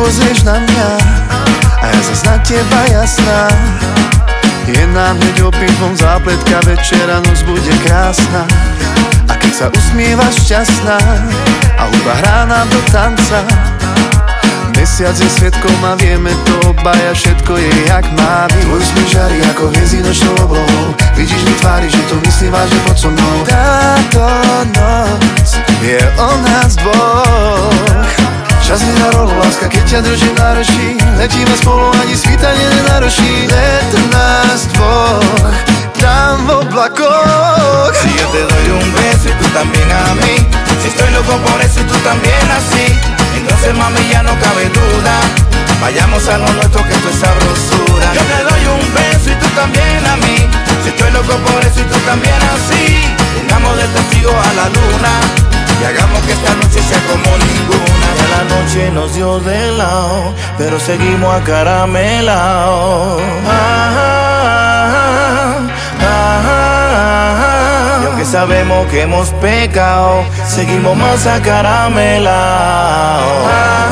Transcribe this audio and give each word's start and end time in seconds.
pozrieš 0.00 0.48
na 0.48 0.56
mňa 0.56 0.88
A 1.80 1.84
ja 1.84 2.00
zas 2.00 2.24
na 2.24 2.36
teba 2.40 2.80
jasná. 2.88 3.52
Je 4.64 4.80
nám 4.96 5.20
hneď 5.20 5.44
opitvom 5.44 5.92
zápletka 5.96 6.60
Večera 6.64 7.20
noc 7.20 7.44
bude 7.44 7.74
krásna. 7.84 8.48
A 9.28 9.32
keď 9.36 9.52
sa 9.52 9.66
usmievaš 9.68 10.40
šťastná 10.48 10.98
A 11.76 11.82
hudba 11.84 12.12
hrá 12.24 12.38
nám 12.48 12.66
do 12.72 12.80
tanca 12.88 13.44
Mesiac 14.76 15.12
je 15.12 15.28
svetkom 15.28 15.76
a 15.84 15.92
vieme 16.00 16.32
to 16.48 16.72
obaja 16.72 17.12
Všetko 17.12 17.52
je 17.60 17.70
jak 17.86 18.06
má 18.16 18.48
byť 18.48 18.64
Tvoj 18.64 18.82
smie 18.82 19.06
žarí 19.12 19.38
ako 19.52 19.68
hviezdy 19.76 20.00
nočnou 20.00 20.34
oblohou 20.48 20.86
Vidíš 21.20 21.42
mi 21.44 21.54
tvári, 21.60 21.88
že 21.92 22.00
to 22.08 22.16
myslí 22.16 22.48
vážne 22.48 22.80
pod 22.88 22.96
so 22.96 23.12
mnou. 23.12 23.44
Táto 23.44 24.24
noc 24.72 25.48
je 25.84 26.00
o 26.16 26.30
nás 26.40 26.80
dvoch 26.80 27.39
Čas 28.70 28.86
rolu, 28.86 29.34
láska, 29.42 29.66
keď 29.66 29.82
ťa 29.82 29.98
náročí 30.38 30.94
Letíme 31.18 31.58
Si 37.98 38.10
yo 38.14 38.26
te 38.30 38.42
doy 38.46 38.66
un 38.70 38.86
beso 38.94 39.26
y 39.26 39.34
tú 39.42 39.46
también 39.50 39.90
a 39.90 40.14
mí 40.22 40.38
Si 40.78 40.86
estoy 40.86 41.10
loco 41.10 41.34
por 41.50 41.58
eso 41.58 41.82
y 41.82 41.86
tú 41.90 41.98
también 42.06 42.46
así 42.46 42.94
Entonces 43.42 43.74
mami 43.74 44.06
ya 44.06 44.22
no 44.22 44.38
cabe 44.38 44.70
duda 44.70 45.18
Vayamos 45.82 46.22
a 46.30 46.38
lo 46.38 46.46
nuestro 46.54 46.86
que 46.86 46.94
esto 46.94 47.10
es 47.10 47.18
sabrosura 47.18 48.14
Yo 48.14 48.22
te 48.22 48.38
doy 48.54 48.62
un 48.70 48.86
beso 48.94 49.34
y 49.34 49.36
tú 49.42 49.50
también 49.58 49.98
a 50.06 50.14
mí 50.22 50.46
Si 50.86 50.94
estoy 50.94 51.10
loco 51.10 51.34
por 51.42 51.58
eso 51.66 51.82
y 51.82 51.90
tú 51.90 51.98
también 52.06 52.38
así 52.54 53.02
Pongamos 53.34 53.82
de 53.82 53.86
testigo 53.98 54.30
a 54.30 54.52
la 54.54 54.66
luna. 54.70 55.12
Y 55.80 55.84
hagamos 55.84 56.22
que 56.22 56.32
esta 56.32 56.54
noche 56.54 56.78
sea 56.86 57.00
como 57.08 57.36
ninguna 57.36 57.89
noche 58.50 58.90
nos 58.90 59.14
dio 59.14 59.40
de 59.40 59.72
lado 59.72 60.34
Pero 60.58 60.78
seguimos 60.78 61.34
acaramelados 61.34 63.22
ah, 63.46 65.60
ah, 66.00 66.02
ah, 66.02 66.20
que 68.20 68.26
sabemos 68.26 68.86
que 68.88 69.02
hemos 69.02 69.30
pecado, 69.40 70.22
seguimos 70.46 70.94
más 70.94 71.26
acaramelados. 71.26 73.89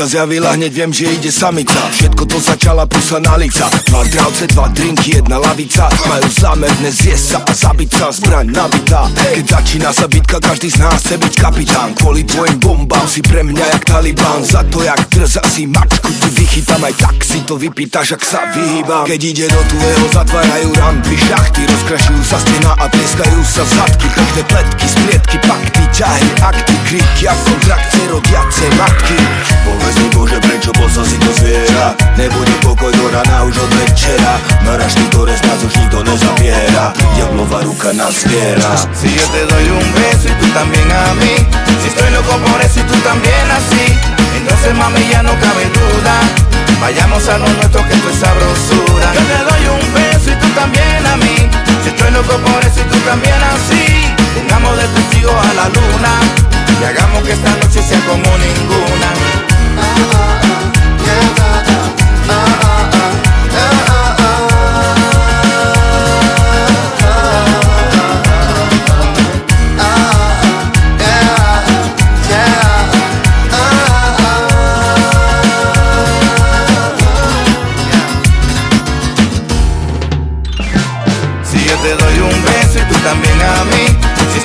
Sa 0.00 0.24
zjavila, 0.24 0.56
hneď 0.56 0.72
viem, 0.72 0.92
že 0.96 1.12
ide 1.12 1.28
samica. 1.28 1.76
Všetko 1.92 2.24
to 2.24 2.40
začala 2.40 2.88
pusa 2.88 3.20
na 3.20 3.36
lica. 3.36 3.68
Dva 3.84 4.00
dravce, 4.08 4.48
dva 4.48 4.72
drinky, 4.72 5.20
jedna 5.20 5.36
lavica. 5.36 5.92
Majú 6.08 6.24
zámer 6.40 6.72
dnes 6.80 7.04
zjesť 7.04 7.26
sa 7.28 7.38
a 7.44 7.52
zabiť 7.52 7.90
sa 7.92 8.08
Zbraň 8.08 8.48
nabitá. 8.48 9.04
Keď 9.12 9.44
začína 9.44 9.92
sa 9.92 10.08
bitka, 10.08 10.40
každý 10.40 10.72
z 10.72 10.80
nás 10.80 11.04
chce 11.04 11.20
byť 11.20 11.34
kapitán. 11.36 11.92
Kvôli 12.00 12.24
tvojim 12.24 12.56
bombám 12.56 13.04
si 13.04 13.20
pre 13.20 13.44
mňa 13.44 13.60
jak 13.76 13.84
Taliban. 13.92 14.40
Za 14.40 14.64
to, 14.72 14.80
jak 14.80 15.04
drza 15.12 15.44
si 15.52 15.68
mačku 15.68 16.08
ti 16.08 16.28
vychytám. 16.32 16.80
Aj 16.80 16.94
tak 16.96 17.20
si 17.20 17.44
to 17.44 17.60
vypýtaš, 17.60 18.16
ak 18.16 18.24
sa 18.24 18.40
vyhýbam. 18.56 19.04
Keď 19.04 19.20
ide 19.20 19.52
do 19.52 19.60
tvojho, 19.68 20.04
zatvárajú 20.16 20.68
rampy 20.80 21.16
Šachty, 21.28 21.68
rozkrašujú 21.68 22.22
sa 22.24 22.40
stena 22.40 22.72
a 22.80 22.88
tleskajú 22.88 23.40
sa 23.44 23.68
zadky. 23.68 24.08
Pekné 24.16 24.42
pletky, 24.48 24.86
splietky, 24.88 25.36
pakty, 25.44 25.79
ťahy, 26.00 26.28
akty 26.40 26.74
Kriky 26.88 27.28
a 27.28 27.34
kontrakcie 27.44 28.08
rodiace 28.08 28.64
matky. 28.80 29.20
Povedz 29.68 29.96
mi 30.00 30.08
Bože, 30.16 30.40
prečo 30.40 30.72
poslal 30.72 31.04
si 31.04 31.20
to 31.20 31.30
zviera? 31.36 31.92
Nebude 32.16 32.56
pokoj 32.64 32.88
do 32.88 33.06
rana 33.12 33.44
už 33.44 33.60
od 33.60 33.70
večera. 33.84 34.40
Naražky, 34.64 35.04
ktoré 35.12 35.36
z 35.36 35.44
nás 35.44 35.60
už 35.60 35.76
nikto 35.76 36.00
nezabiera. 36.00 36.96
Diablová 37.20 37.60
ruka 37.68 37.92
nás 37.92 38.24
zbiera. 38.24 38.72
Si 38.96 39.12
yo 39.12 39.24
te 39.28 39.44
doy 39.44 39.66
un 39.76 39.88
beso 39.92 40.32
y 40.32 40.34
tú 40.40 40.46
también 40.56 40.88
a 40.88 41.12
mí 41.20 41.36
Si 41.84 41.88
estoy 41.88 42.10
loco 42.16 42.32
por 42.44 42.49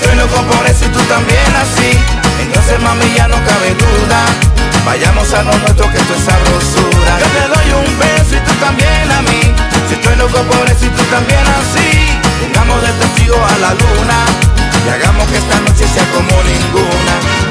estoy 0.06 0.18
loco 0.18 0.42
por 0.54 0.66
eso 0.68 0.86
y 0.86 0.90
tú 0.90 1.00
también 1.10 1.52
así. 1.56 1.98
Entonces 2.42 2.80
mami 2.82 3.06
ya 3.16 3.28
no 3.28 3.38
cabe 3.46 3.74
duda. 3.74 4.22
Vayamos 4.86 5.34
a 5.34 5.44
lo 5.44 5.58
nuestro 5.58 5.90
que 5.92 5.98
esto 5.98 6.14
es 6.14 6.24
sabrosura. 6.24 7.12
Yo 7.20 7.28
te 7.34 7.44
doy 7.54 7.68
un 7.86 8.00
beso 8.00 8.36
y 8.36 8.40
tú 8.40 8.54
también 8.60 9.12
a 9.12 9.22
mí. 9.22 9.42
Si 9.88 9.96
estoy 9.96 10.16
loco 10.18 10.40
por 10.44 10.70
eso 10.70 10.86
y 10.86 10.90
tú 10.90 11.04
también 11.06 11.42
así. 11.42 12.20
Pongamos 12.42 12.82
de 12.82 12.92
testigo 13.02 13.36
a 13.36 13.58
la 13.58 13.72
luna. 13.74 14.20
Y 14.86 14.90
hagamos 14.90 15.28
que 15.30 15.38
esta 15.38 15.60
noche 15.62 15.86
sea 15.88 16.06
como 16.14 16.44
ninguna 16.44 17.45